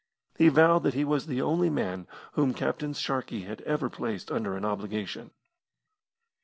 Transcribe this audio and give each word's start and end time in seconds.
He 0.35 0.47
vowed 0.49 0.81
that 0.81 0.95
he 0.95 1.05
was 1.05 1.27
the 1.27 1.43
only 1.43 1.69
man 1.69 2.07
whom 2.31 2.55
Captain 2.55 2.91
Sharkey 2.95 3.41
had 3.41 3.61
ever 3.69 3.87
placed 3.87 4.31
under 4.31 4.57
an 4.57 4.65
obligation. 4.65 5.29